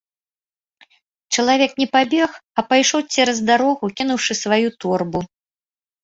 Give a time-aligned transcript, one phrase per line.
[1.37, 5.21] Чалавек не пабег, а пайшоў цераз дарогу, кінуўшы сваю торбу.